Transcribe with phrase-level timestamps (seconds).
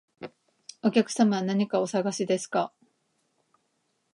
[0.81, 2.73] お客様、何かお探しですか？